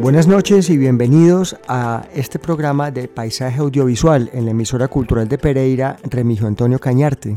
Buenas 0.00 0.26
noches 0.26 0.70
y 0.70 0.78
bienvenidos 0.78 1.56
a 1.68 2.06
este 2.14 2.38
programa 2.38 2.90
de 2.90 3.06
Paisaje 3.06 3.60
Audiovisual 3.60 4.30
en 4.32 4.46
la 4.46 4.52
emisora 4.52 4.88
cultural 4.88 5.28
de 5.28 5.36
Pereira, 5.36 5.98
Remigio 6.04 6.46
Antonio 6.46 6.78
Cañarte. 6.78 7.36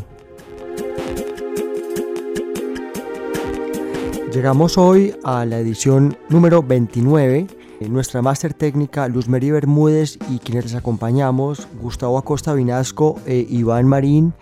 Llegamos 4.34 4.78
hoy 4.78 5.14
a 5.26 5.44
la 5.44 5.60
edición 5.60 6.18
número 6.30 6.64
29. 6.64 7.48
Nuestra 7.90 8.22
máster 8.22 8.54
técnica 8.54 9.10
Luz 9.10 9.28
Mary 9.28 9.52
Bermúdez 9.52 10.18
y 10.30 10.40
quienes 10.40 10.64
les 10.64 10.76
acompañamos, 10.76 11.68
Gustavo 11.82 12.18
Acosta 12.18 12.54
Vinasco 12.54 13.20
e 13.26 13.46
Iván 13.50 13.88
Marín. 13.88 14.34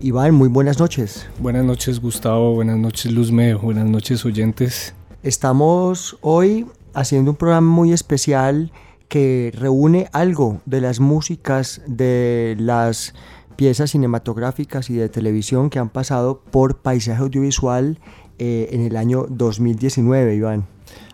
Iván, 0.00 0.34
muy 0.34 0.48
buenas 0.48 0.78
noches. 0.78 1.26
Buenas 1.38 1.64
noches 1.64 1.98
Gustavo, 1.98 2.52
buenas 2.52 2.76
noches 2.76 3.10
Luzme, 3.10 3.54
buenas 3.54 3.88
noches 3.88 4.22
oyentes. 4.26 4.94
Estamos 5.22 6.18
hoy 6.20 6.66
haciendo 6.94 7.32
un 7.32 7.36
programa 7.36 7.68
muy 7.68 7.92
especial 7.92 8.72
que 9.08 9.52
reúne 9.56 10.08
algo 10.12 10.60
de 10.66 10.80
las 10.80 11.00
músicas 11.00 11.82
de 11.86 12.56
las 12.58 13.14
piezas 13.56 13.90
cinematográficas 13.90 14.88
y 14.88 14.94
de 14.94 15.08
televisión 15.08 15.68
que 15.68 15.78
han 15.78 15.90
pasado 15.90 16.40
por 16.50 16.78
paisaje 16.78 17.20
audiovisual 17.20 17.98
eh, 18.38 18.70
en 18.72 18.86
el 18.86 18.96
año 18.96 19.26
2019, 19.28 20.36
Iván. 20.36 20.66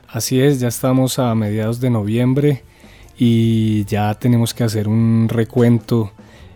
Así 0.08 0.40
es, 0.40 0.60
ya 0.60 0.68
estamos 0.68 1.18
a 1.18 1.34
mediados 1.34 1.80
de 1.80 1.90
noviembre 1.90 2.62
y 3.18 3.84
ya 3.86 4.14
tenemos 4.14 4.54
que 4.54 4.62
hacer 4.62 4.86
un 4.86 5.28
recuento. 5.28 6.12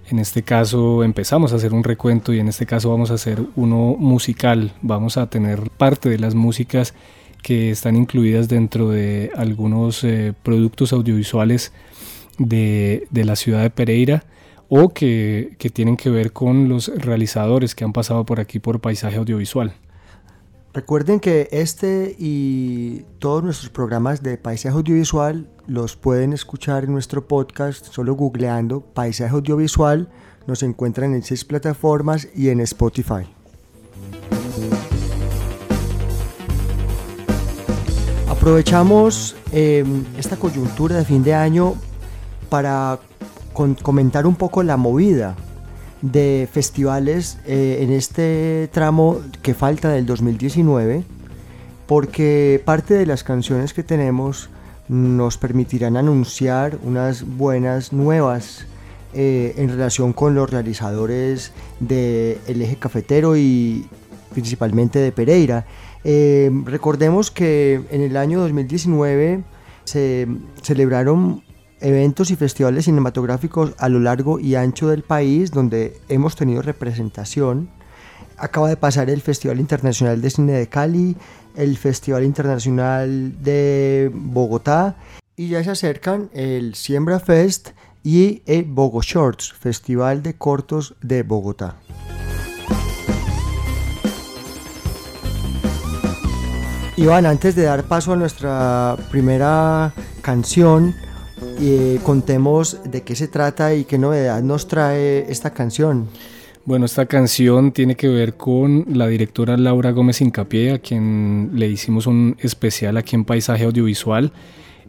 En 0.08 0.18
este 0.18 0.42
caso 0.42 1.02
empezamos 1.02 1.52
a 1.52 1.56
hacer 1.56 1.72
un 1.72 1.82
recuento 1.82 2.32
y 2.32 2.38
en 2.38 2.48
este 2.48 2.66
caso 2.66 2.90
vamos 2.90 3.10
a 3.10 3.14
hacer 3.14 3.42
uno 3.56 3.96
musical. 3.98 4.72
Vamos 4.82 5.16
a 5.16 5.28
tener 5.28 5.70
parte 5.70 6.08
de 6.08 6.18
las 6.18 6.34
músicas 6.34 6.94
que 7.42 7.70
están 7.70 7.96
incluidas 7.96 8.48
dentro 8.48 8.90
de 8.90 9.30
algunos 9.36 10.04
eh, 10.04 10.32
productos 10.42 10.92
audiovisuales 10.92 11.72
de, 12.38 13.06
la 13.12 13.36
ciudad 13.36 13.62
de 13.62 13.70
Pereira 13.70 14.24
o 14.68 14.90
que, 14.90 15.56
tienen 15.72 15.96
que 15.96 16.10
ver 16.10 16.32
con 16.32 16.68
los 16.68 16.88
realizadores 16.88 17.74
que 17.74 17.84
han 17.84 17.92
pasado 17.92 18.24
por 18.24 18.40
aquí 18.40 18.58
por 18.58 18.80
paisaje 18.80 19.16
audiovisual. 19.16 19.74
Recuerden 20.72 21.18
que 21.18 21.48
este 21.50 22.14
y 22.16 23.04
todos 23.18 23.42
nuestros 23.42 23.70
programas 23.70 24.22
de 24.22 24.38
paisaje 24.38 24.76
audiovisual 24.76 25.48
los 25.66 25.96
pueden 25.96 26.32
escuchar 26.32 26.84
en 26.84 26.92
nuestro 26.92 27.26
podcast 27.26 27.86
solo 27.86 28.14
googleando 28.14 28.80
paisaje 28.80 29.34
audiovisual. 29.34 30.08
Nos 30.46 30.62
encuentran 30.62 31.14
en 31.14 31.24
seis 31.24 31.44
plataformas 31.44 32.28
y 32.36 32.50
en 32.50 32.60
Spotify. 32.60 33.39
Aprovechamos 38.40 39.36
em, 39.52 40.02
esta 40.16 40.38
coyuntura 40.38 40.96
de 40.96 41.04
fin 41.04 41.22
de 41.22 41.34
año 41.34 41.74
para 42.48 42.98
comentar 43.82 44.26
un 44.26 44.34
poco 44.34 44.62
la 44.62 44.78
movida 44.78 45.36
de 46.00 46.48
festivales 46.50 47.36
eh, 47.44 47.80
en 47.82 47.92
este 47.92 48.70
tramo 48.72 49.20
que 49.42 49.52
falta 49.52 49.90
del 49.90 50.06
2019, 50.06 51.04
porque 51.86 52.62
parte 52.64 52.94
de 52.94 53.04
las 53.04 53.24
canciones 53.24 53.74
que 53.74 53.82
tenemos 53.82 54.48
nos 54.88 55.36
permitirán 55.36 55.98
anunciar 55.98 56.78
unas 56.82 57.24
buenas 57.24 57.92
nuevas 57.92 58.64
eh, 59.12 59.52
en 59.58 59.68
relación 59.68 60.14
con 60.14 60.34
los 60.34 60.48
realizadores 60.48 61.52
del 61.78 62.38
eje 62.46 62.76
cafetero 62.76 63.36
y 63.36 63.86
principalmente 64.32 64.98
de 64.98 65.12
Pereira. 65.12 65.66
Eh, 66.04 66.50
recordemos 66.64 67.30
que 67.30 67.82
en 67.90 68.00
el 68.00 68.16
año 68.16 68.40
2019 68.40 69.42
se 69.84 70.26
celebraron 70.62 71.42
eventos 71.80 72.30
y 72.30 72.36
festivales 72.36 72.84
cinematográficos 72.84 73.74
a 73.78 73.88
lo 73.88 74.00
largo 74.00 74.38
y 74.38 74.54
ancho 74.54 74.88
del 74.88 75.02
país 75.02 75.50
donde 75.50 75.98
hemos 76.08 76.36
tenido 76.36 76.62
representación. 76.62 77.70
Acaba 78.36 78.68
de 78.68 78.76
pasar 78.76 79.10
el 79.10 79.20
Festival 79.20 79.60
Internacional 79.60 80.20
de 80.20 80.30
Cine 80.30 80.52
de 80.52 80.68
Cali, 80.68 81.16
el 81.56 81.76
Festival 81.76 82.24
Internacional 82.24 83.42
de 83.42 84.10
Bogotá 84.14 84.96
y 85.36 85.48
ya 85.48 85.64
se 85.64 85.70
acercan 85.70 86.30
el 86.32 86.74
Siembra 86.74 87.18
Fest 87.18 87.70
y 88.02 88.42
el 88.46 88.64
Bogo 88.64 89.02
Shorts, 89.02 89.52
Festival 89.52 90.22
de 90.22 90.34
Cortos 90.34 90.96
de 91.00 91.22
Bogotá. 91.22 91.76
Iván, 96.96 97.24
antes 97.24 97.54
de 97.54 97.62
dar 97.62 97.84
paso 97.84 98.12
a 98.12 98.16
nuestra 98.16 98.96
primera 99.10 99.94
canción, 100.22 100.94
eh, 101.60 101.98
contemos 102.02 102.78
de 102.84 103.02
qué 103.02 103.14
se 103.14 103.28
trata 103.28 103.74
y 103.74 103.84
qué 103.84 103.96
novedad 103.96 104.42
nos 104.42 104.66
trae 104.68 105.30
esta 105.30 105.50
canción. 105.50 106.08
Bueno, 106.64 106.84
esta 106.84 107.06
canción 107.06 107.72
tiene 107.72 107.94
que 107.94 108.08
ver 108.08 108.34
con 108.34 108.84
la 108.92 109.06
directora 109.06 109.56
Laura 109.56 109.92
Gómez 109.92 110.20
Incapié, 110.20 110.72
a 110.72 110.78
quien 110.78 111.52
le 111.54 111.68
hicimos 111.68 112.06
un 112.06 112.36
especial 112.40 112.96
aquí 112.96 113.16
en 113.16 113.24
Paisaje 113.24 113.64
Audiovisual. 113.64 114.32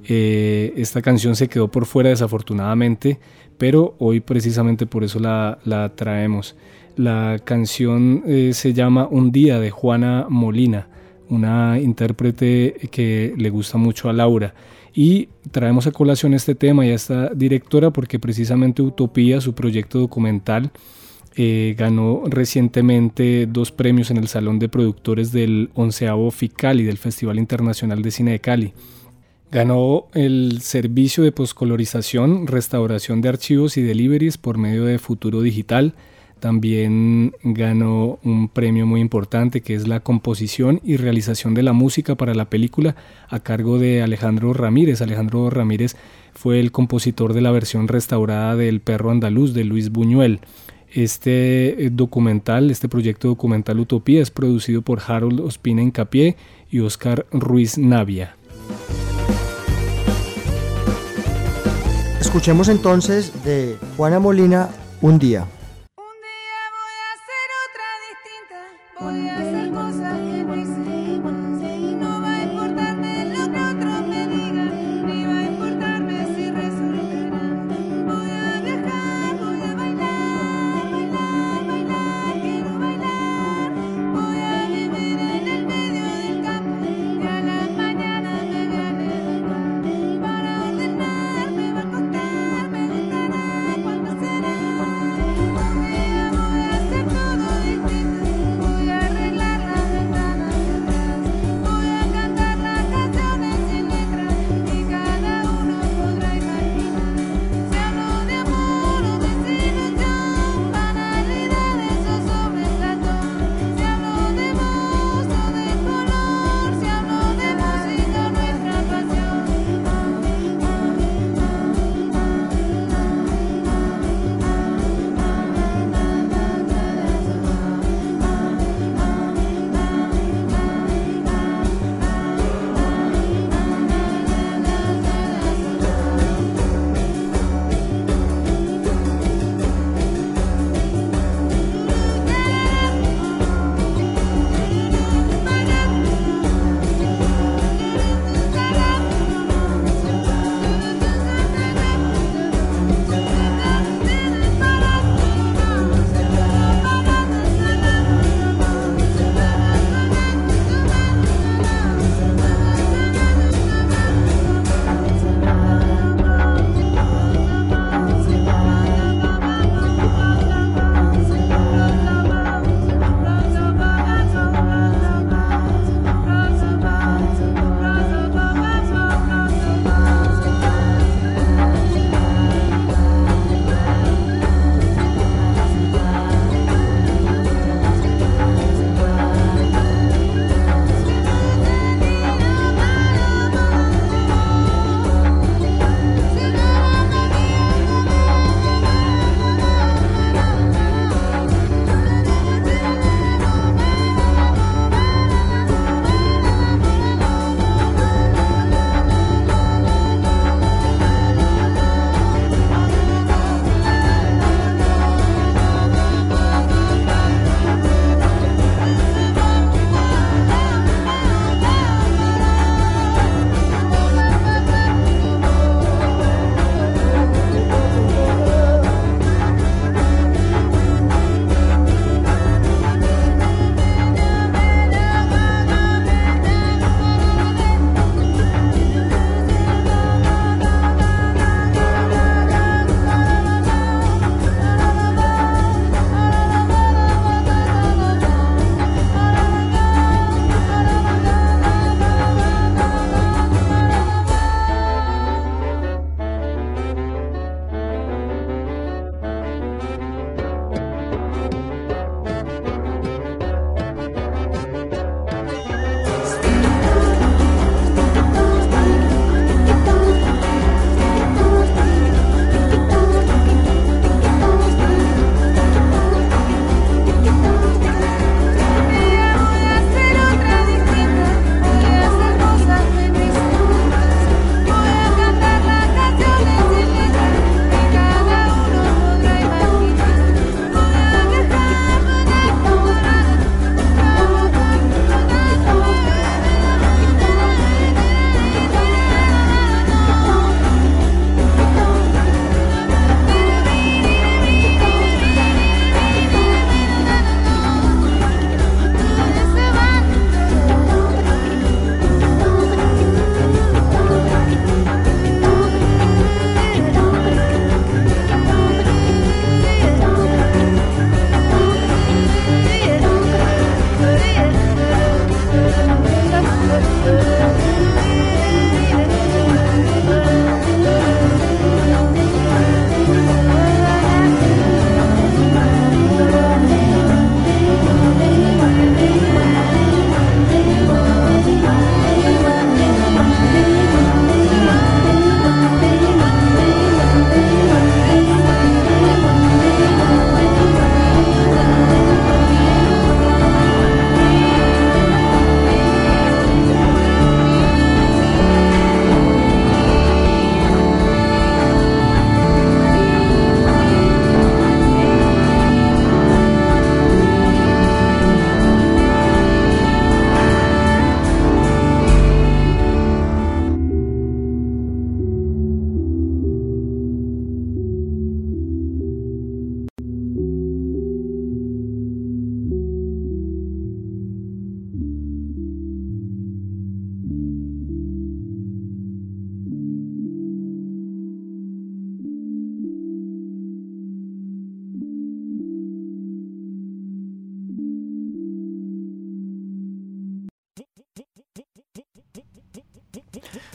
Eh, 0.03 0.73
esta 0.75 1.01
canción 1.01 1.35
se 1.35 1.47
quedó 1.47 1.69
por 1.69 1.85
fuera 1.85 2.09
desafortunadamente, 2.09 3.19
pero 3.57 3.95
hoy 3.99 4.19
precisamente 4.19 4.85
por 4.85 5.03
eso 5.03 5.19
la, 5.19 5.93
traemos. 5.95 6.55
La 6.97 7.39
canción 7.45 8.23
eh, 8.25 8.51
se 8.53 8.73
llama 8.73 9.07
Un 9.09 9.31
día 9.31 9.59
de 9.59 9.69
Juana 9.69 10.25
Molina 10.27 10.87
una 11.31 11.79
intérprete 11.79 12.89
que 12.91 13.33
le 13.37 13.49
gusta 13.49 13.77
mucho 13.77 14.09
a 14.09 14.13
Laura. 14.13 14.53
Y 14.93 15.29
traemos 15.51 15.87
a 15.87 15.91
colación 15.91 16.33
este 16.33 16.53
tema 16.53 16.85
y 16.85 16.91
a 16.91 16.95
esta 16.95 17.29
directora 17.29 17.91
porque 17.91 18.19
precisamente 18.19 18.81
Utopía, 18.81 19.39
su 19.39 19.55
proyecto 19.55 19.99
documental, 19.99 20.71
eh, 21.37 21.75
ganó 21.77 22.23
recientemente 22.27 23.47
dos 23.47 23.71
premios 23.71 24.11
en 24.11 24.17
el 24.17 24.27
Salón 24.27 24.59
de 24.59 24.67
Productores 24.67 25.31
del 25.31 25.69
onceavo 25.75 26.29
FICALI, 26.29 26.83
del 26.83 26.97
Festival 26.97 27.39
Internacional 27.39 28.01
de 28.01 28.11
Cine 28.11 28.31
de 28.31 28.39
Cali. 28.41 28.73
Ganó 29.49 30.07
el 30.13 30.59
servicio 30.61 31.23
de 31.23 31.31
poscolorización, 31.31 32.47
restauración 32.47 33.21
de 33.21 33.29
archivos 33.29 33.77
y 33.77 33.81
deliveries 33.81 34.37
por 34.37 34.57
medio 34.57 34.83
de 34.83 34.99
Futuro 34.99 35.41
Digital, 35.41 35.93
también 36.41 37.33
ganó 37.43 38.19
un 38.23 38.49
premio 38.49 38.85
muy 38.85 38.99
importante 38.99 39.61
que 39.61 39.75
es 39.75 39.87
la 39.87 40.01
composición 40.01 40.81
y 40.83 40.97
realización 40.97 41.53
de 41.53 41.63
la 41.63 41.71
música 41.71 42.15
para 42.15 42.33
la 42.33 42.49
película 42.49 42.95
a 43.29 43.39
cargo 43.39 43.77
de 43.77 44.01
Alejandro 44.01 44.51
Ramírez. 44.51 45.01
Alejandro 45.01 45.49
Ramírez 45.49 45.95
fue 46.33 46.59
el 46.59 46.71
compositor 46.71 47.33
de 47.33 47.41
la 47.41 47.51
versión 47.51 47.87
restaurada 47.87 48.55
del 48.55 48.81
Perro 48.81 49.11
Andaluz 49.11 49.53
de 49.53 49.63
Luis 49.63 49.91
Buñuel. 49.91 50.41
Este 50.91 51.85
eh, 51.85 51.89
documental, 51.89 52.71
este 52.71 52.89
proyecto 52.89 53.29
documental 53.29 53.79
Utopía 53.79 54.21
es 54.21 54.31
producido 54.31 54.81
por 54.81 54.99
Harold 55.07 55.39
Ospina 55.39 55.81
Incapié 55.81 56.35
y 56.69 56.79
Oscar 56.79 57.27
Ruiz 57.31 57.77
Navia. 57.77 58.35
Escuchemos 62.19 62.67
entonces 62.67 63.31
de 63.45 63.77
Juana 63.95 64.19
Molina 64.19 64.69
Un 65.01 65.19
día. 65.19 65.47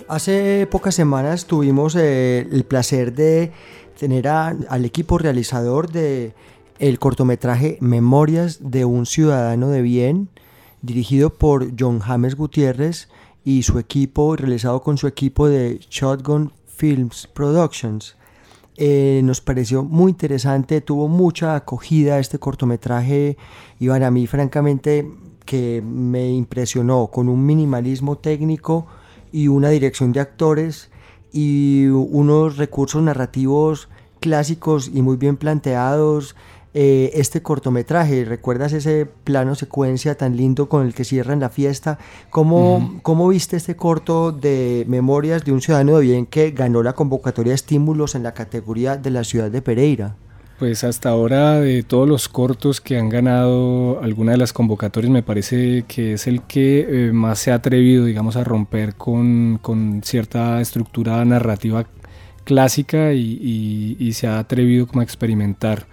Hace 0.08 0.68
pocas 0.70 0.94
semanas 0.94 1.46
tuvimos 1.46 1.96
eh, 1.96 2.46
el 2.52 2.64
placer 2.64 3.12
de 3.12 3.50
tener 3.98 4.28
al 4.28 4.84
equipo 4.84 5.18
realizador 5.18 5.90
de 5.90 6.32
el 6.78 7.00
cortometraje 7.00 7.76
Memorias 7.80 8.58
de 8.60 8.84
un 8.84 9.04
ciudadano 9.04 9.68
de 9.68 9.82
bien, 9.82 10.28
dirigido 10.80 11.30
por 11.30 11.72
John 11.76 11.98
James 11.98 12.36
Gutiérrez 12.36 13.08
y 13.44 13.64
su 13.64 13.80
equipo, 13.80 14.36
realizado 14.36 14.80
con 14.80 14.96
su 14.96 15.08
equipo 15.08 15.48
de 15.48 15.80
Shotgun 15.90 16.52
Films 16.68 17.26
Productions. 17.26 18.16
Eh, 18.76 19.22
nos 19.24 19.40
pareció 19.40 19.82
muy 19.82 20.12
interesante, 20.12 20.82
tuvo 20.82 21.08
mucha 21.08 21.56
acogida 21.56 22.20
este 22.20 22.38
cortometraje 22.38 23.36
y 23.80 23.88
a 23.88 24.10
mí 24.12 24.28
francamente 24.28 25.10
que 25.44 25.82
me 25.82 26.30
impresionó 26.30 27.08
con 27.08 27.28
un 27.28 27.44
minimalismo 27.44 28.18
técnico 28.18 28.86
y 29.36 29.48
una 29.48 29.68
dirección 29.68 30.12
de 30.12 30.20
actores 30.20 30.88
y 31.30 31.88
unos 31.88 32.56
recursos 32.56 33.02
narrativos 33.02 33.90
clásicos 34.18 34.90
y 34.94 35.02
muy 35.02 35.18
bien 35.18 35.36
planteados. 35.36 36.34
Eh, 36.72 37.10
este 37.12 37.42
cortometraje, 37.42 38.24
¿recuerdas 38.24 38.72
ese 38.72 39.04
plano 39.04 39.54
secuencia 39.54 40.16
tan 40.16 40.38
lindo 40.38 40.70
con 40.70 40.86
el 40.86 40.94
que 40.94 41.04
cierran 41.04 41.40
la 41.40 41.50
fiesta? 41.50 41.98
¿Cómo, 42.30 42.98
¿Cómo 43.02 43.28
viste 43.28 43.58
este 43.58 43.76
corto 43.76 44.32
de 44.32 44.86
Memorias 44.88 45.44
de 45.44 45.52
un 45.52 45.60
ciudadano 45.60 45.98
de 45.98 46.06
bien 46.06 46.24
que 46.24 46.52
ganó 46.52 46.82
la 46.82 46.94
convocatoria 46.94 47.50
de 47.50 47.56
estímulos 47.56 48.14
en 48.14 48.22
la 48.22 48.32
categoría 48.32 48.96
de 48.96 49.10
la 49.10 49.22
ciudad 49.22 49.50
de 49.50 49.60
Pereira? 49.60 50.16
Pues 50.58 50.84
hasta 50.84 51.10
ahora 51.10 51.60
de 51.60 51.82
todos 51.82 52.08
los 52.08 52.30
cortos 52.30 52.80
que 52.80 52.96
han 52.98 53.10
ganado 53.10 54.00
alguna 54.02 54.32
de 54.32 54.38
las 54.38 54.54
convocatorias 54.54 55.12
me 55.12 55.22
parece 55.22 55.84
que 55.86 56.14
es 56.14 56.26
el 56.26 56.42
que 56.42 57.08
eh, 57.08 57.12
más 57.12 57.40
se 57.40 57.52
ha 57.52 57.56
atrevido 57.56 58.06
digamos 58.06 58.36
a 58.36 58.44
romper 58.44 58.94
con, 58.94 59.58
con 59.60 60.00
cierta 60.02 60.58
estructura 60.62 61.22
narrativa 61.26 61.86
clásica 62.44 63.12
y, 63.12 64.12
se 64.14 64.28
ha 64.28 64.38
atrevido 64.38 64.86
como 64.86 65.00
a 65.02 65.04
experimentar. 65.04 65.86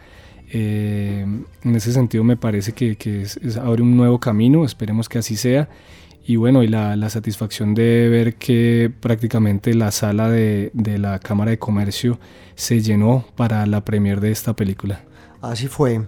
Eh, 0.55 1.25
en 1.63 1.75
ese 1.75 1.91
sentido 1.91 2.23
me 2.23 2.37
parece 2.37 2.71
que, 2.73 2.95
que 2.95 3.25
abre 3.61 3.81
un 3.81 3.97
nuevo 3.97 4.19
camino, 4.19 4.63
esperemos 4.63 5.09
que 5.09 5.17
así 5.17 5.35
sea 5.35 5.67
y 6.25 6.37
bueno, 6.37 6.63
y 6.63 6.67
la, 6.67 6.95
la, 6.95 7.09
satisfacción 7.09 7.73
de 7.73 8.07
ver 8.09 8.35
que 8.35 8.91
prácticamente 8.99 9.73
la 9.73 9.91
sala 9.91 10.29
de, 10.29 10.71
de, 10.73 10.97
la 10.97 11.19
Cámara 11.19 11.51
de 11.51 11.59
Comercio 11.59 12.19
se 12.55 12.81
llenó 12.81 13.25
para 13.35 13.65
la 13.65 13.83
premier 13.83 14.21
de 14.21 14.31
esta 14.31 14.53
película. 14.55 15.01
Así 15.41 15.67
fue. 15.67 16.01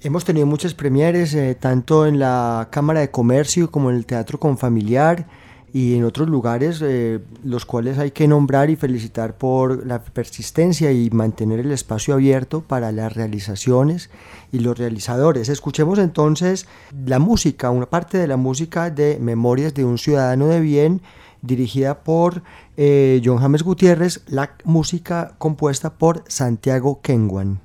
Hemos 0.00 0.24
tenido 0.24 0.46
muchas 0.46 0.74
premieres, 0.74 1.34
eh, 1.34 1.56
tanto 1.58 2.06
en 2.06 2.18
la 2.18 2.68
Cámara 2.70 3.00
de 3.00 3.10
Comercio 3.10 3.70
como 3.70 3.90
en 3.90 3.96
el 3.96 4.06
Teatro 4.06 4.38
Confamiliar 4.38 5.26
y 5.72 5.94
en 5.94 6.04
otros 6.04 6.28
lugares, 6.28 6.80
eh, 6.82 7.20
los 7.44 7.64
cuales 7.64 7.98
hay 7.98 8.10
que 8.10 8.28
nombrar 8.28 8.68
y 8.68 8.76
felicitar 8.76 9.38
por 9.38 9.86
la 9.86 10.02
persistencia 10.02 10.92
y 10.92 11.08
mantener 11.10 11.60
el 11.60 11.72
espacio 11.72 12.14
abierto 12.14 12.62
para 12.62 12.92
las 12.92 13.14
realizaciones 13.14 14.10
y 14.52 14.58
los 14.58 14.78
realizadores. 14.78 15.48
Escuchemos 15.48 15.98
entonces 15.98 16.66
la 17.06 17.18
música, 17.18 17.70
una 17.70 17.86
parte 17.86 18.18
de 18.18 18.26
la 18.26 18.36
música 18.36 18.90
de 18.90 19.18
Memorias 19.18 19.72
de 19.72 19.84
un 19.84 19.96
Ciudadano 19.96 20.46
de 20.48 20.60
Bien, 20.60 21.00
dirigida 21.40 22.04
por 22.04 22.42
eh, 22.76 23.20
John 23.24 23.38
James 23.38 23.62
Gutiérrez, 23.62 24.22
la 24.26 24.54
música 24.64 25.34
compuesta 25.38 25.94
por 25.94 26.22
Santiago 26.28 27.00
Kenwan. 27.02 27.60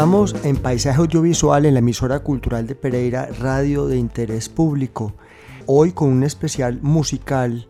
Estamos 0.00 0.34
en 0.44 0.56
Paisaje 0.56 0.98
Audiovisual 0.98 1.66
en 1.66 1.74
la 1.74 1.80
emisora 1.80 2.20
cultural 2.20 2.66
de 2.66 2.74
Pereira, 2.74 3.28
radio 3.38 3.86
de 3.86 3.98
interés 3.98 4.48
público. 4.48 5.12
Hoy 5.66 5.92
con 5.92 6.08
un 6.08 6.22
especial 6.22 6.78
musical. 6.80 7.66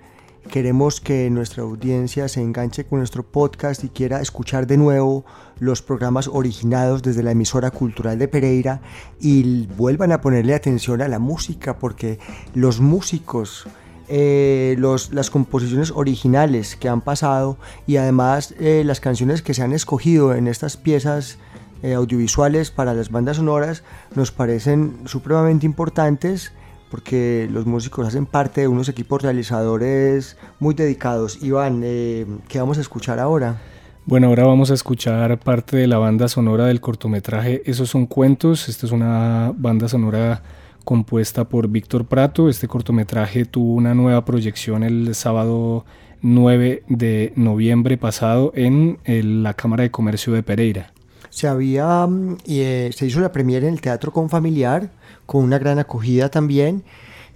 Queremos 0.48 1.00
que 1.00 1.28
nuestra 1.28 1.64
audiencia 1.64 2.28
se 2.28 2.40
enganche 2.40 2.84
con 2.84 3.00
nuestro 3.00 3.24
podcast 3.24 3.82
y 3.82 3.88
quiera 3.88 4.20
escuchar 4.20 4.68
de 4.68 4.76
nuevo 4.76 5.24
los 5.58 5.82
programas 5.82 6.28
originados 6.28 7.02
desde 7.02 7.24
la 7.24 7.32
emisora 7.32 7.72
cultural 7.72 8.16
de 8.16 8.28
Pereira 8.28 8.80
y 9.18 9.66
vuelvan 9.76 10.12
a 10.12 10.20
ponerle 10.20 10.54
atención 10.54 11.02
a 11.02 11.08
la 11.08 11.18
música 11.18 11.80
porque 11.80 12.20
los 12.54 12.78
músicos 12.78 13.66
eh, 14.06 14.76
las 14.78 15.30
composiciones 15.30 15.90
originales 15.90 16.76
que 16.76 16.88
han 16.88 17.00
pasado 17.00 17.58
y 17.88 17.96
además 17.96 18.54
eh, 18.60 18.82
las 18.84 19.00
canciones 19.00 19.42
que 19.42 19.52
se 19.52 19.62
han 19.62 19.72
escogido 19.72 20.32
en 20.32 20.46
estas 20.46 20.76
piezas 20.76 21.38
eh, 21.82 21.94
audiovisuales 21.94 22.70
para 22.70 22.92
las 22.92 23.10
bandas 23.10 23.38
sonoras 23.38 23.84
nos 24.14 24.30
parecen 24.30 24.98
supremamente 25.06 25.64
importantes 25.64 26.52
porque 26.90 27.48
los 27.50 27.66
músicos 27.66 28.06
hacen 28.06 28.26
parte 28.26 28.62
de 28.62 28.68
unos 28.68 28.88
equipos 28.88 29.22
realizadores 29.22 30.36
muy 30.58 30.74
dedicados. 30.74 31.42
Iván, 31.42 31.82
eh, 31.84 32.26
¿qué 32.48 32.58
vamos 32.58 32.78
a 32.78 32.80
escuchar 32.80 33.18
ahora? 33.18 33.60
Bueno, 34.04 34.26
ahora 34.26 34.44
vamos 34.44 34.70
a 34.70 34.74
escuchar 34.74 35.38
parte 35.38 35.76
de 35.76 35.86
la 35.86 35.98
banda 35.98 36.26
sonora 36.26 36.66
del 36.66 36.80
cortometraje 36.80 37.62
Esos 37.64 37.90
son 37.90 38.06
cuentos. 38.06 38.68
Esta 38.68 38.86
es 38.86 38.92
una 38.92 39.52
banda 39.56 39.88
sonora 39.88 40.42
compuesta 40.84 41.48
por 41.48 41.68
Víctor 41.68 42.06
Prato. 42.06 42.48
Este 42.48 42.66
cortometraje 42.66 43.44
tuvo 43.44 43.74
una 43.74 43.94
nueva 43.94 44.24
proyección 44.24 44.82
el 44.82 45.14
sábado 45.14 45.84
9 46.22 46.82
de 46.88 47.32
noviembre 47.36 47.96
pasado 47.96 48.52
en 48.54 48.98
la 49.06 49.54
Cámara 49.54 49.84
de 49.84 49.90
Comercio 49.90 50.32
de 50.32 50.42
Pereira 50.42 50.92
se 51.30 51.48
había 51.48 52.06
mm, 52.06 52.38
eh, 52.46 52.90
se 52.94 53.06
hizo 53.06 53.20
la 53.20 53.32
premiere 53.32 53.66
en 53.66 53.74
el 53.74 53.80
Teatro 53.80 54.12
Confamiliar 54.12 54.90
con 55.26 55.44
una 55.44 55.58
gran 55.58 55.78
acogida 55.78 56.28
también. 56.28 56.84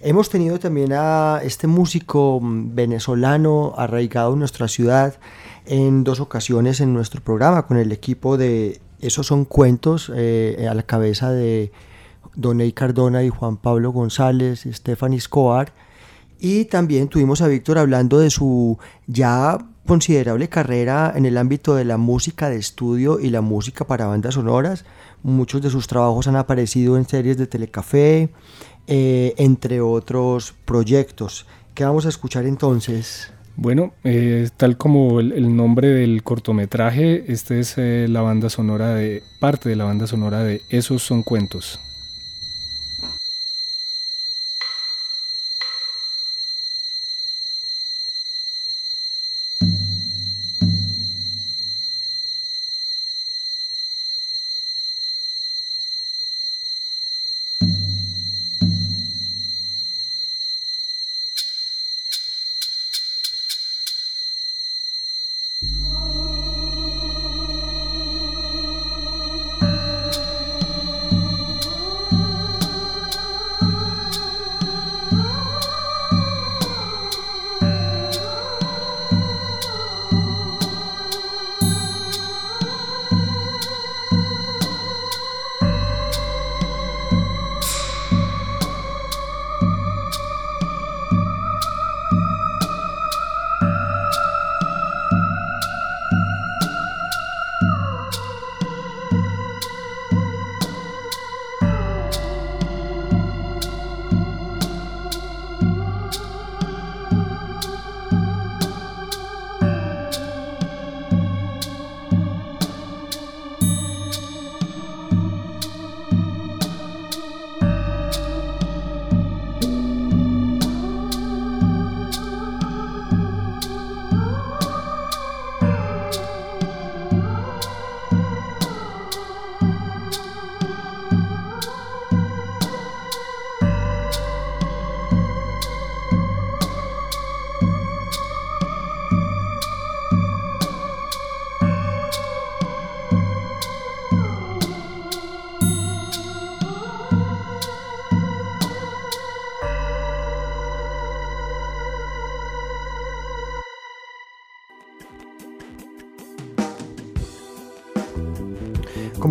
Hemos 0.01 0.29
tenido 0.29 0.59
también 0.59 0.91
a 0.93 1.39
este 1.43 1.67
músico 1.67 2.39
mm, 2.41 2.75
venezolano 2.75 3.73
arraigado 3.77 4.33
en 4.33 4.39
nuestra 4.39 4.67
ciudad 4.67 5.15
en 5.65 6.03
dos 6.03 6.19
ocasiones 6.19 6.79
en 6.81 6.93
nuestro 6.93 7.21
programa 7.21 7.65
con 7.65 7.77
el 7.77 7.91
equipo 7.91 8.37
de 8.37 8.79
Esos 8.99 9.27
son 9.27 9.45
cuentos 9.45 10.11
eh, 10.15 10.67
a 10.69 10.73
la 10.73 10.83
cabeza 10.83 11.31
de 11.31 11.71
Doney 12.35 12.71
Cardona 12.73 13.23
y 13.23 13.29
Juan 13.29 13.57
Pablo 13.57 13.91
González, 13.91 14.67
Stephanie 14.71 15.17
Escobar. 15.17 15.73
Y 16.47 16.65
también 16.65 17.07
tuvimos 17.07 17.41
a 17.41 17.47
Víctor 17.47 17.79
hablando 17.79 18.19
de 18.19 18.29
su 18.29 18.77
ya 19.07 19.57
considerable 19.87 20.47
carrera 20.47 21.11
en 21.15 21.25
el 21.25 21.39
ámbito 21.39 21.73
de 21.73 21.85
la 21.85 21.97
música 21.97 22.51
de 22.51 22.57
estudio 22.57 23.19
y 23.19 23.31
la 23.31 23.41
música 23.41 23.87
para 23.87 24.05
bandas 24.05 24.35
sonoras. 24.35 24.85
Muchos 25.23 25.63
de 25.63 25.71
sus 25.71 25.87
trabajos 25.87 26.27
han 26.27 26.35
aparecido 26.35 26.97
en 26.97 27.07
series 27.07 27.37
de 27.37 27.47
Telecafé, 27.47 28.29
eh, 28.85 29.33
entre 29.37 29.81
otros 29.81 30.53
proyectos. 30.65 31.47
¿Qué 31.73 31.83
vamos 31.83 32.05
a 32.05 32.09
escuchar 32.09 32.45
entonces? 32.45 33.31
Bueno, 33.55 33.93
eh, 34.03 34.47
tal 34.55 34.77
como 34.77 35.21
el, 35.21 35.55
nombre 35.55 35.87
del 35.87 36.21
cortometraje, 36.21 37.25
esta 37.33 37.55
es 37.55 37.73
eh, 37.77 38.05
la 38.07 38.21
banda 38.21 38.51
sonora 38.51 38.93
de 38.93 39.23
parte 39.39 39.67
de 39.67 39.77
la 39.77 39.85
banda 39.85 40.05
sonora 40.05 40.43
de 40.43 40.61
Esos 40.69 41.01
son 41.01 41.23
cuentos. 41.23 41.79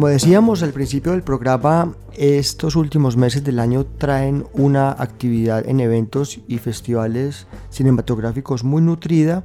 Como 0.04 0.12
decíamos 0.12 0.62
al 0.62 0.74
principio 0.74 1.12
del 1.12 1.22
programa, 1.22 1.94
estos 2.14 2.76
últimos 2.76 3.16
meses 3.16 3.42
del 3.42 3.58
año 3.58 3.86
traen 3.86 4.44
una 4.52 4.90
actividad 4.90 5.66
en 5.66 5.80
eventos 5.80 6.40
y 6.46 6.58
festivales 6.58 7.46
cinematográficos 7.70 8.64
muy 8.64 8.82
nutrida. 8.82 9.44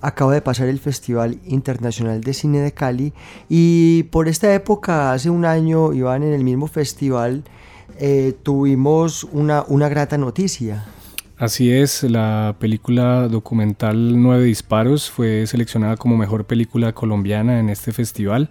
Acaba 0.00 0.34
de 0.34 0.42
pasar 0.42 0.66
el 0.66 0.80
Festival 0.80 1.38
Internacional 1.44 2.22
de 2.22 2.34
Cine 2.34 2.58
de 2.58 2.72
Cali 2.72 3.12
y 3.48 4.02
por 4.10 4.26
esta 4.26 4.52
época, 4.52 5.12
hace 5.12 5.30
un 5.30 5.44
año, 5.44 5.92
Iván, 5.92 6.24
en 6.24 6.32
el 6.32 6.42
mismo 6.42 6.66
festival, 6.66 7.44
eh, 7.96 8.34
tuvimos 8.42 9.22
una, 9.22 9.62
una 9.68 9.88
grata 9.88 10.18
noticia. 10.18 10.86
Así 11.38 11.70
es, 11.70 12.02
la 12.02 12.56
película 12.58 13.28
documental 13.28 14.20
Nueve 14.20 14.42
Disparos 14.42 15.08
fue 15.08 15.46
seleccionada 15.46 15.96
como 15.96 16.16
mejor 16.16 16.46
película 16.46 16.92
colombiana 16.92 17.60
en 17.60 17.68
este 17.68 17.92
festival 17.92 18.50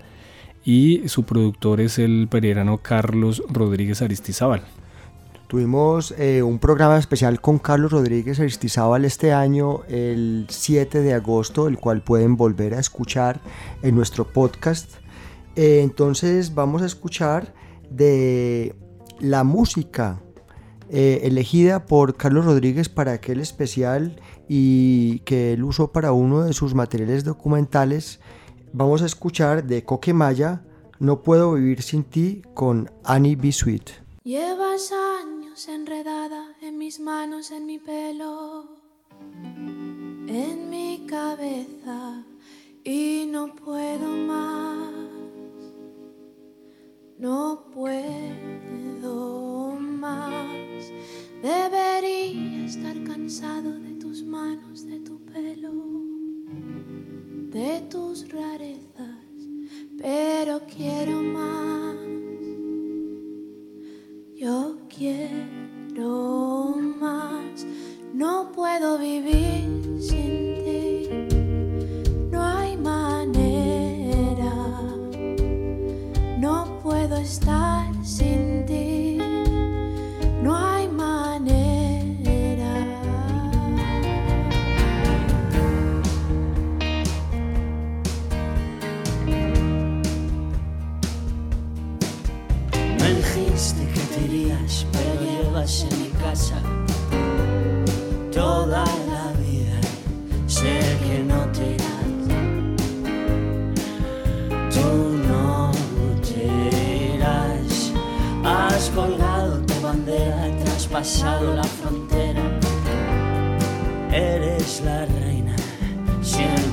y 0.64 1.08
su 1.08 1.24
productor 1.24 1.82
es 1.82 2.00
el 2.00 2.28
pereirano 2.30 2.80
Carlos 2.80 3.44
Rodríguez 3.50 4.02
Aristizábal. 4.02 4.64
Tuvimos 5.48 6.16
eh, 6.18 6.42
un 6.42 6.58
programa 6.58 6.98
especial 6.98 7.40
con 7.40 7.60
Carlos 7.60 7.92
Rodríguez 7.92 8.40
Aristizábal 8.40 9.06
este 9.06 9.34
año, 9.34 9.84
el 9.88 10.48
7 10.50 11.02
de 11.02 11.14
agosto, 11.14 11.68
el 11.68 11.78
cual 11.78 12.02
pueden 12.02 12.38
volver 12.38 12.74
a 12.74 12.80
escuchar 12.80 13.40
en 13.84 13.94
nuestro 13.94 14.26
podcast. 14.26 14.96
Eh, 15.56 15.82
entonces 15.84 16.56
vamos 16.56 16.82
a 16.82 16.88
escuchar 16.88 17.54
de 17.92 18.76
la 19.20 19.44
música 19.44 20.24
eh, 20.90 21.22
elegida 21.24 21.86
por 21.86 22.18
Carlos 22.18 22.46
Rodríguez 22.46 22.90
para 22.90 23.12
aquel 23.12 23.40
especial 23.40 24.20
y 24.48 25.20
que 25.20 25.54
él 25.54 25.64
usó 25.64 25.92
para 25.92 26.14
uno 26.14 26.44
de 26.44 26.54
sus 26.54 26.74
materiales 26.74 27.24
documentales 27.24 28.20
vamos 28.74 29.02
a 29.02 29.06
escuchar 29.06 29.64
de 29.64 29.86
Coquemaya 29.86 30.66
No 31.00 31.24
puedo 31.24 31.54
vivir 31.54 31.82
sin 31.82 32.04
ti 32.04 32.42
con 32.54 32.92
Annie 33.04 33.36
B. 33.36 33.52
Sweet. 33.52 33.90
Llevas 34.24 34.92
años 34.92 35.68
enredada 35.68 36.56
en 36.62 36.78
mis 36.78 37.00
manos, 37.00 37.52
en 37.52 37.66
mi 37.66 37.78
pelo, 37.78 38.78
en 40.28 40.70
mi 40.70 41.06
cabeza 41.08 42.26
toda 98.32 98.84
la 99.08 99.34
vida. 99.40 99.80
Sé 100.48 100.80
que 101.06 101.24
no 101.24 101.46
te 101.52 101.76
irás, 101.76 102.14
tú 104.74 105.18
no 105.28 105.72
te. 106.22 106.74
Has 108.46 108.90
colgado 108.90 109.60
tu 109.62 109.82
bandera, 109.82 110.50
traspasado 110.64 111.56
la 111.56 111.64
frontera. 111.64 112.42
Eres 114.12 114.82
la 114.84 115.06
reina, 115.06 115.56
siempre 116.22 116.73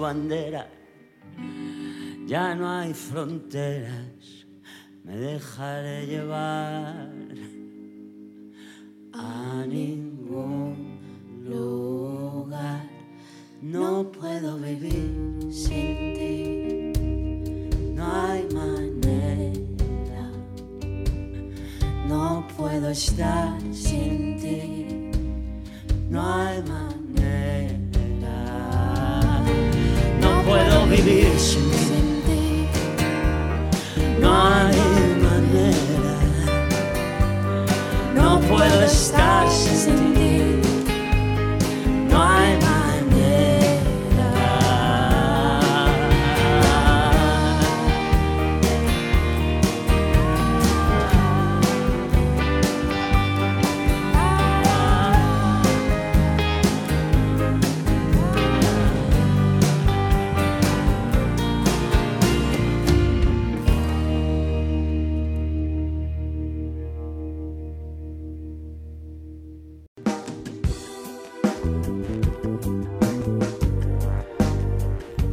bandera. 0.00 0.68
Ya 2.26 2.54
no 2.54 2.68
hay 2.68 2.92
fronteras, 2.92 4.46
me 5.04 5.16
dejaré 5.16 6.06
llevar 6.06 7.08
a 9.12 9.64
ningún 9.66 10.98
lugar. 11.44 12.82
No 13.62 14.10
puedo 14.10 14.58
vivir 14.58 15.52
sin 15.52 16.14
ti, 16.14 16.92
no 17.94 18.04
hay 18.12 18.46
manera. 18.52 20.30
No 22.08 22.46
puedo 22.56 22.90
estar 22.90 23.60
sin 23.72 24.36
ti, 24.36 25.10
no 26.10 26.22
hay 26.22 26.62
manera. 26.62 26.95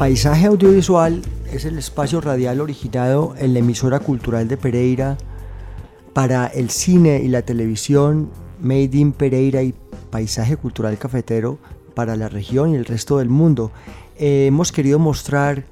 Paisaje 0.04 0.48
Audiovisual 0.48 1.22
es 1.54 1.64
el 1.64 1.78
espacio 1.78 2.20
radial 2.20 2.60
originado 2.60 3.36
en 3.38 3.54
la 3.54 3.60
emisora 3.60 4.02
cultural 4.02 4.50
de 4.50 4.58
Pereira 4.58 5.18
para 6.12 6.48
el 6.48 6.70
cine 6.72 7.22
y 7.24 7.30
la 7.30 7.44
televisión 7.44 8.30
Made 8.60 8.98
in 8.98 9.14
Pereira 9.14 9.64
y 9.64 9.74
Paisaje 10.12 10.58
Cultural 10.58 10.98
Cafetero 10.98 11.58
para 11.96 12.18
la 12.18 12.28
región 12.28 12.72
y 12.72 12.76
el 12.76 12.84
resto 12.84 13.20
del 13.20 13.30
mundo. 13.30 13.72
Eh, 14.18 14.48
hemos 14.48 14.74
querido 14.74 15.00
mostrar 15.00 15.64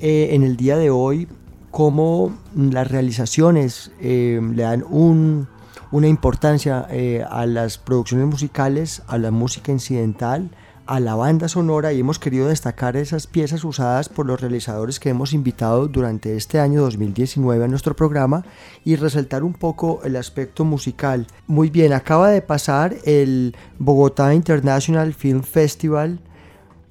eh, 0.00 0.28
en 0.32 0.42
el 0.42 0.58
día 0.58 0.76
de 0.76 0.90
hoy 0.90 1.26
cómo 1.70 2.36
las 2.54 2.90
realizaciones 2.90 3.90
eh, 4.02 4.38
le 4.52 4.64
dan 4.64 4.84
una 4.90 6.08
importancia 6.08 6.86
a 7.30 7.46
las 7.46 7.78
producciones 7.78 8.26
musicales, 8.26 9.02
a 9.06 9.16
la 9.16 9.30
música 9.30 9.72
incidental, 9.72 10.50
a 10.88 11.00
la 11.00 11.14
banda 11.14 11.48
sonora 11.48 11.92
y 11.92 12.00
hemos 12.00 12.18
querido 12.18 12.48
destacar 12.48 12.96
esas 12.96 13.26
piezas 13.26 13.62
usadas 13.62 14.08
por 14.08 14.24
los 14.24 14.40
realizadores 14.40 14.98
que 14.98 15.10
hemos 15.10 15.34
invitado 15.34 15.86
durante 15.86 16.34
este 16.34 16.60
año 16.60 16.80
2019 16.80 17.62
a 17.62 17.68
nuestro 17.68 17.94
programa 17.94 18.42
y 18.86 18.96
resaltar 18.96 19.44
un 19.44 19.52
poco 19.52 20.00
el 20.04 20.16
aspecto 20.16 20.64
musical. 20.64 21.26
Muy 21.46 21.68
bien, 21.68 21.92
acaba 21.92 22.30
de 22.30 22.40
pasar 22.40 22.96
el 23.04 23.54
Bogotá 23.78 24.32
International 24.32 25.12
Film 25.12 25.42
Festival 25.42 26.20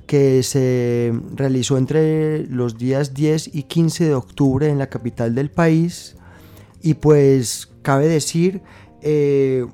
que 0.06 0.44
se 0.44 1.12
realizó 1.34 1.80
entre 1.80 2.46
los 2.46 2.78
días 2.78 3.16
10 3.16 3.56
y 3.56 3.64
15 3.64 4.06
de 4.06 4.14
octubre 4.14 4.70
en 4.70 4.78
la 4.78 4.88
capital 4.92 5.34
del 5.34 5.50
país 5.50 6.16
y 6.84 6.94
pues 6.94 7.72
cabe 7.82 8.08
decir 8.08 8.62
eh, 9.02 9.66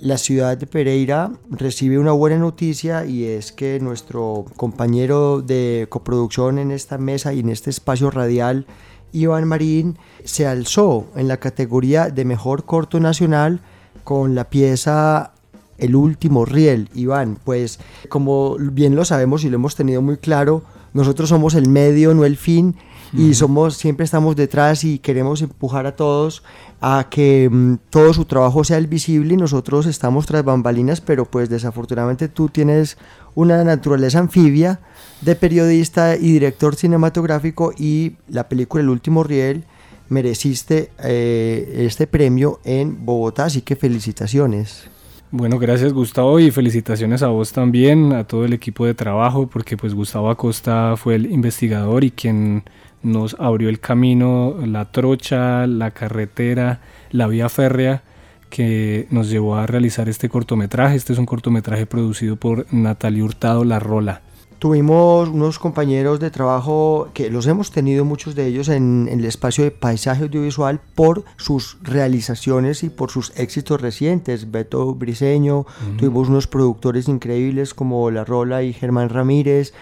la 0.00 0.18
ciudad 0.18 0.56
de 0.56 0.66
Pereira 0.66 1.32
recibe 1.50 1.98
una 1.98 2.12
buena 2.12 2.38
noticia 2.38 3.04
y 3.04 3.24
es 3.24 3.52
que 3.52 3.80
nuestro 3.80 4.44
compañero 4.56 5.42
de 5.42 5.86
coproducción 5.88 6.58
en 6.58 6.70
esta 6.70 6.98
mesa 6.98 7.32
y 7.32 7.40
en 7.40 7.48
este 7.48 7.70
espacio 7.70 8.10
radial, 8.10 8.66
Iván 9.12 9.48
Marín, 9.48 9.98
se 10.24 10.46
alzó 10.46 11.06
en 11.16 11.26
la 11.26 11.38
categoría 11.38 12.10
de 12.10 12.24
mejor 12.24 12.64
corto 12.64 13.00
nacional 13.00 13.60
con 14.04 14.34
la 14.34 14.48
pieza 14.50 15.32
El 15.78 15.94
último 15.94 16.44
riel. 16.44 16.88
Iván, 16.94 17.38
pues 17.44 17.78
como 18.08 18.56
bien 18.56 18.96
lo 18.96 19.04
sabemos 19.04 19.44
y 19.44 19.48
lo 19.48 19.56
hemos 19.56 19.76
tenido 19.76 20.02
muy 20.02 20.16
claro, 20.16 20.62
nosotros 20.92 21.28
somos 21.28 21.54
el 21.54 21.68
medio, 21.68 22.14
no 22.14 22.24
el 22.24 22.36
fin, 22.36 22.76
y 23.12 23.34
somos 23.34 23.76
siempre 23.76 24.04
estamos 24.04 24.36
detrás 24.36 24.84
y 24.84 24.98
queremos 24.98 25.42
empujar 25.42 25.86
a 25.86 25.96
todos 25.96 26.42
a 26.80 27.06
que 27.10 27.48
mm, 27.50 27.74
todo 27.90 28.12
su 28.14 28.24
trabajo 28.24 28.64
sea 28.64 28.78
el 28.78 28.86
visible 28.86 29.34
y 29.34 29.36
nosotros 29.36 29.86
estamos 29.86 30.26
tras 30.26 30.44
bambalinas, 30.44 31.00
pero 31.00 31.24
pues 31.24 31.48
desafortunadamente 31.48 32.28
tú 32.28 32.48
tienes 32.48 32.98
una 33.34 33.64
naturaleza 33.64 34.18
anfibia 34.18 34.80
de 35.20 35.34
periodista 35.34 36.16
y 36.16 36.32
director 36.32 36.76
cinematográfico 36.76 37.72
y 37.76 38.12
la 38.28 38.48
película 38.48 38.82
El 38.82 38.90
último 38.90 39.24
riel 39.24 39.64
mereciste 40.08 40.90
eh, 41.02 41.84
este 41.86 42.06
premio 42.06 42.60
en 42.64 43.04
Bogotá, 43.04 43.46
así 43.46 43.62
que 43.62 43.76
felicitaciones. 43.76 44.88
Bueno, 45.30 45.58
gracias 45.58 45.92
Gustavo 45.92 46.40
y 46.40 46.50
felicitaciones 46.50 47.22
a 47.22 47.28
vos 47.28 47.52
también, 47.52 48.14
a 48.14 48.24
todo 48.24 48.46
el 48.46 48.54
equipo 48.54 48.86
de 48.86 48.94
trabajo, 48.94 49.46
porque 49.46 49.76
pues 49.76 49.94
Gustavo 49.94 50.30
Acosta 50.30 50.94
fue 50.96 51.16
el 51.16 51.30
investigador 51.30 52.02
y 52.04 52.10
quien 52.10 52.64
nos 53.02 53.36
abrió 53.38 53.68
el 53.68 53.80
camino, 53.80 54.56
la 54.64 54.86
trocha, 54.86 55.66
la 55.66 55.90
carretera, 55.92 56.80
la 57.10 57.26
vía 57.26 57.48
férrea 57.48 58.02
que 58.50 59.06
nos 59.10 59.30
llevó 59.30 59.56
a 59.56 59.66
realizar 59.66 60.08
este 60.08 60.28
cortometraje. 60.28 60.96
Este 60.96 61.12
es 61.12 61.18
un 61.18 61.26
cortometraje 61.26 61.86
producido 61.86 62.36
por 62.36 62.66
Natalia 62.72 63.24
Hurtado 63.24 63.64
La 63.64 63.78
Rola. 63.78 64.22
Tuvimos 64.58 65.28
unos 65.28 65.60
compañeros 65.60 66.18
de 66.18 66.32
trabajo 66.32 67.10
que 67.14 67.30
los 67.30 67.46
hemos 67.46 67.70
tenido 67.70 68.04
muchos 68.04 68.34
de 68.34 68.46
ellos 68.46 68.68
en, 68.68 69.08
el 69.08 69.24
espacio 69.24 69.62
de 69.62 69.70
paisaje 69.70 70.24
audiovisual 70.24 70.80
por 70.96 71.24
sus 71.36 71.78
realizaciones 71.82 72.82
y 72.82 72.88
por 72.88 73.12
sus 73.12 73.32
éxitos 73.36 73.80
recientes. 73.80 74.50
Beto 74.50 74.94
Briseño, 74.96 75.64
tuvimos 75.96 76.28
unos 76.28 76.48
productores 76.48 77.06
increíbles 77.06 77.72
como 77.72 78.10
La 78.10 78.24
Rola 78.24 78.64
y 78.64 78.72
Germán 78.72 79.10
Ramírez. 79.10 79.74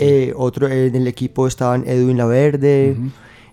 Eh, 0.00 0.32
otro 0.36 0.68
en 0.68 0.96
el 0.96 1.06
equipo 1.06 1.46
estaban 1.46 1.84
Edwin 1.86 2.16
Laverde. 2.16 2.96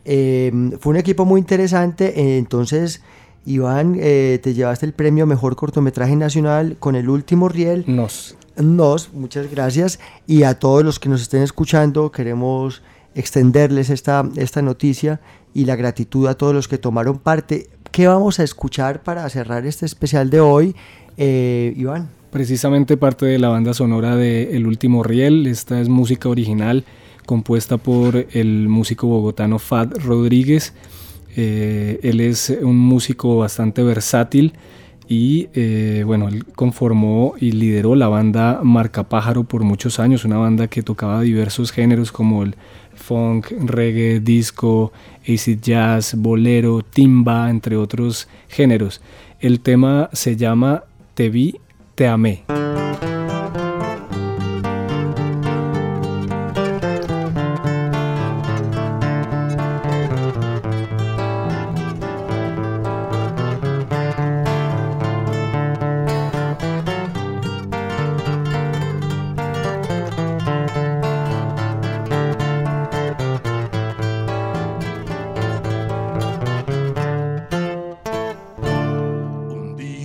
Em, 0.04 0.72
fue 0.80 0.91
un 0.91 0.98
equipo 0.98 1.26
muy 1.26 1.39
interesante. 1.39 2.38
entonces, 2.39 3.04
Iván, 3.46 3.98
eh, 4.00 4.39
te 4.41 4.54
llevaste 4.56 4.86
el 4.88 4.94
premio 4.94 5.26
Mejor 5.26 5.56
Cortometraje 5.56 6.15
Nacional 6.15 6.78
con 6.80 6.96
el 6.96 7.10
último 7.10 7.50
riel. 7.50 7.84
Nos 7.88 8.36
nos, 8.57 9.13
muchas 9.13 9.49
gracias. 9.49 9.99
Y 10.27 10.43
a 10.43 10.59
todos 10.59 10.83
los 10.83 10.99
que 10.99 11.09
nos 11.09 11.21
estén 11.21 11.41
escuchando, 11.41 12.11
queremos 12.11 12.81
extenderles 13.15 13.89
esta, 13.89 14.29
esta 14.35 14.61
noticia 14.61 15.19
y 15.53 15.65
la 15.65 15.75
gratitud 15.75 16.27
a 16.27 16.35
todos 16.35 16.53
los 16.53 16.67
que 16.67 16.77
tomaron 16.77 17.19
parte. 17.19 17.69
¿Qué 17.91 18.07
vamos 18.07 18.39
a 18.39 18.43
escuchar 18.43 19.03
para 19.03 19.27
cerrar 19.29 19.65
este 19.65 19.85
especial 19.85 20.29
de 20.29 20.39
hoy, 20.39 20.75
eh, 21.17 21.73
Iván? 21.75 22.09
Precisamente 22.31 22.95
parte 22.95 23.25
de 23.25 23.37
la 23.37 23.49
banda 23.49 23.73
sonora 23.73 24.15
de 24.15 24.55
El 24.55 24.65
Último 24.65 25.03
Riel. 25.03 25.47
Esta 25.47 25.81
es 25.81 25.89
música 25.89 26.29
original 26.29 26.85
compuesta 27.25 27.77
por 27.77 28.27
el 28.31 28.67
músico 28.69 29.07
bogotano 29.07 29.59
Fad 29.59 29.97
Rodríguez. 30.03 30.73
Eh, 31.35 31.99
él 32.03 32.19
es 32.21 32.49
un 32.61 32.77
músico 32.77 33.37
bastante 33.37 33.83
versátil 33.83 34.53
y 35.12 35.50
eh, 35.56 36.04
bueno, 36.06 36.30
él 36.30 36.45
conformó 36.45 37.34
y 37.38 37.52
lideró 37.52 37.95
la 37.95 38.08
banda 38.08 38.62
Marca 38.63 39.10
Pájaro 39.10 39.43
por 39.43 39.62
muchos 39.62 40.00
años, 40.00 40.24
una 40.24 40.38
banda 40.38 40.69
que 40.69 40.84
tocaba 40.84 41.19
diversos 41.19 41.74
géneros 41.74 42.13
como 42.13 42.43
el 42.43 42.56
funk, 42.95 43.47
reggae, 43.65 44.21
disco, 44.21 44.93
acid 45.28 45.60
jazz, 45.60 46.15
bolero, 46.17 46.82
timba, 46.82 47.50
entre 47.50 47.76
otros 47.76 48.30
géneros. 48.47 49.02
El 49.41 49.60
tema 49.60 50.10
se 50.13 50.38
llama 50.38 50.86
Te 51.13 51.30
vi, 51.30 51.58
te 51.95 52.08
amé. 52.08 52.45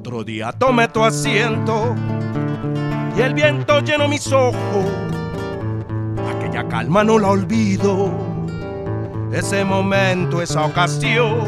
Otro 0.00 0.24
día 0.24 0.50
tomé 0.52 0.88
tu 0.88 1.04
asiento 1.04 1.94
y 3.18 3.20
el 3.20 3.34
viento 3.34 3.80
llenó 3.80 4.08
mis 4.08 4.32
ojos. 4.32 4.86
Aquella 6.34 6.66
calma 6.68 7.04
no 7.04 7.18
la 7.18 7.28
olvido. 7.28 8.10
Ese 9.30 9.62
momento, 9.62 10.40
esa 10.40 10.64
ocasión, 10.64 11.44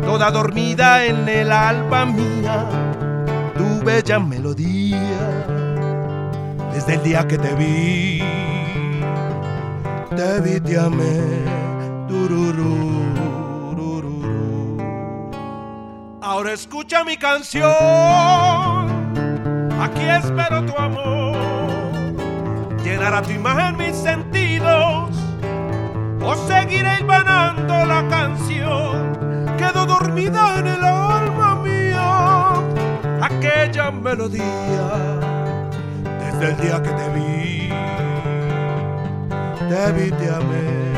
toda 0.00 0.30
dormida 0.30 1.04
en 1.04 1.28
el 1.28 1.52
alba 1.52 2.06
mía, 2.06 2.64
tu 3.54 3.84
bella 3.84 4.18
melodía, 4.18 5.44
desde 6.72 6.94
el 6.94 7.02
día 7.02 7.28
que 7.28 7.36
te 7.36 7.54
vi, 7.54 8.22
te 10.16 10.40
vi, 10.40 10.58
te 10.58 10.78
amé, 10.78 11.36
Ahora 16.28 16.54
escucha 16.54 17.04
mi 17.04 17.16
canción, 17.16 17.70
aquí 19.80 20.02
espero 20.02 20.66
tu 20.66 20.76
amor, 20.76 21.36
llenará 22.82 23.22
tu 23.22 23.30
imagen 23.30 23.76
mis 23.76 23.94
sentidos 23.94 25.10
o 26.20 26.34
seguiré 26.48 26.98
hilvanando 26.98 27.86
la 27.86 28.04
canción. 28.08 29.16
Quedó 29.56 29.86
dormida 29.86 30.58
en 30.58 30.66
el 30.66 30.84
alma 30.84 31.62
mía 31.62 32.54
aquella 33.22 33.92
melodía 33.92 35.20
desde 36.18 36.50
el 36.50 36.56
día 36.56 36.82
que 36.82 36.90
te 36.90 37.08
vi. 37.10 37.68
Te 39.68 39.92
vi, 39.92 40.10
te 40.10 40.28
amé. 40.28 40.95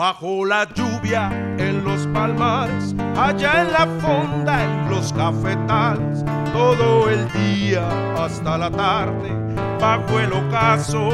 Bajo 0.00 0.46
la 0.46 0.66
lluvia 0.72 1.28
en 1.58 1.84
los 1.84 2.06
palmares, 2.06 2.94
allá 3.18 3.60
en 3.60 3.70
la 3.70 3.86
fonda 4.00 4.64
en 4.64 4.88
los 4.88 5.12
cafetales, 5.12 6.24
todo 6.54 7.10
el 7.10 7.30
día 7.32 7.86
hasta 8.16 8.56
la 8.56 8.70
tarde 8.70 9.28
bajo 9.78 10.18
el 10.18 10.32
ocaso. 10.32 11.10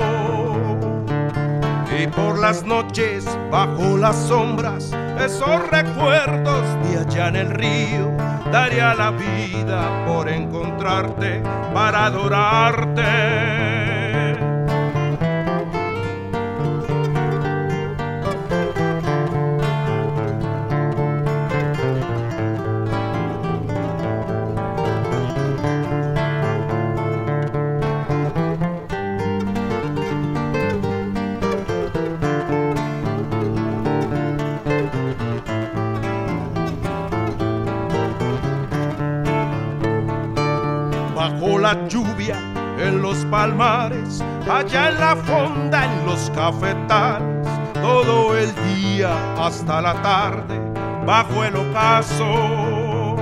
Y 2.00 2.06
por 2.06 2.38
las 2.38 2.62
noches, 2.62 3.26
bajo 3.50 3.96
las 3.96 4.14
sombras, 4.14 4.92
esos 5.18 5.68
recuerdos 5.68 6.62
de 6.84 6.98
allá 6.98 7.26
en 7.26 7.36
el 7.36 7.50
río, 7.50 8.16
daría 8.52 8.94
la 8.94 9.10
vida 9.10 10.04
por 10.06 10.28
encontrarte, 10.28 11.42
para 11.74 12.06
adorarte. 12.06 13.75
Allá 43.60 44.88
en 44.88 45.00
la 45.00 45.16
fonda, 45.16 45.84
en 45.84 46.06
los 46.06 46.30
cafetales, 46.30 47.46
todo 47.74 48.36
el 48.36 48.52
día 48.74 49.10
hasta 49.38 49.80
la 49.80 49.94
tarde, 50.02 50.60
bajo 51.06 51.44
el 51.44 51.56
ocaso. 51.56 53.16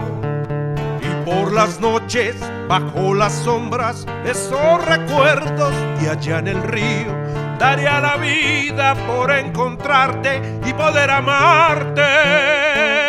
Y 1.01 1.25
por 1.25 1.53
las 1.53 1.81
noches, 1.81 2.37
bajo 2.68 3.14
las 3.14 3.33
sombras, 3.33 4.07
esos 4.25 4.85
recuerdos 4.87 5.73
de 6.01 6.11
allá 6.11 6.38
en 6.38 6.49
el 6.49 6.62
río, 6.62 7.12
daría 7.59 8.01
la 8.01 8.16
vida 8.16 8.94
por 9.07 9.31
encontrarte 9.31 10.40
y 10.66 10.73
poder 10.73 11.11
amarte. 11.11 13.04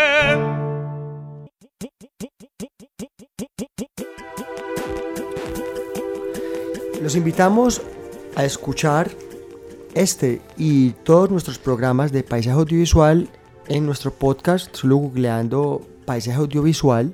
Los 7.05 7.15
invitamos 7.15 7.83
a 8.35 8.45
escuchar 8.45 9.11
este 9.93 10.41
y 10.57 10.89
todos 11.03 11.29
nuestros 11.29 11.59
programas 11.59 12.11
de 12.11 12.23
paisaje 12.23 12.57
audiovisual 12.57 13.29
en 13.67 13.85
nuestro 13.85 14.11
podcast, 14.11 14.75
solo 14.75 14.95
googleando 14.95 15.85
paisaje 16.07 16.39
audiovisual. 16.39 17.13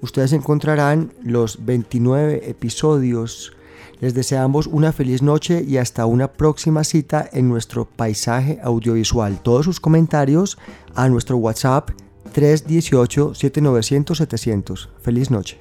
Ustedes 0.00 0.32
encontrarán 0.32 1.12
los 1.22 1.62
29 1.62 2.48
episodios. 2.48 3.52
Les 4.00 4.14
deseamos 4.14 4.66
una 4.66 4.92
feliz 4.92 5.20
noche 5.20 5.62
y 5.62 5.76
hasta 5.76 6.06
una 6.06 6.28
próxima 6.32 6.82
cita 6.82 7.28
en 7.30 7.50
nuestro 7.50 7.84
paisaje 7.84 8.58
audiovisual. 8.62 9.42
Todos 9.42 9.66
sus 9.66 9.78
comentarios 9.78 10.56
a 10.94 11.06
nuestro 11.10 11.36
WhatsApp 11.36 11.90
318 12.32 13.34
7900 13.34 14.16
700. 14.16 14.88
Feliz 15.02 15.30
noche. 15.30 15.58